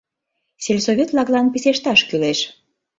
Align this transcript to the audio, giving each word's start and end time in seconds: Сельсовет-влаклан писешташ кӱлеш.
Сельсовет-влаклан 0.63 1.45
писешташ 1.53 1.99
кӱлеш. 2.09 2.39